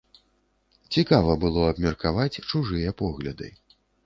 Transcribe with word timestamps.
Цікава 0.95 1.35
было 1.43 1.67
абмеркаваць 1.73 2.41
чужыя 2.49 2.97
погляды. 3.05 3.53